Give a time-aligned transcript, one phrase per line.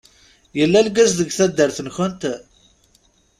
[0.59, 2.21] Yella lgaz deg taddart-nkent?